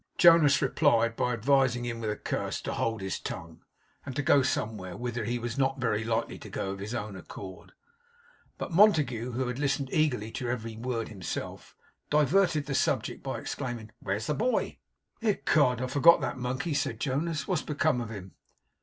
[0.17, 3.61] Jonas replied by advising him with a curse to hold his tongue,
[4.03, 7.15] and to go somewhere, whither he was not very likely to go of his own
[7.15, 7.73] accord.
[8.57, 11.75] But Montague, who had listened eagerly to every word, himself
[12.09, 14.79] diverted the subject, by exclaiming: 'Where's the boy?'
[15.21, 15.79] 'Ecod!
[15.79, 17.47] I forgot that monkey,' said Jonas.
[17.47, 18.33] 'What's become of him?